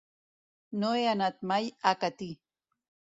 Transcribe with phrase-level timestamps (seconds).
[0.83, 2.31] No he anat mai a Catí.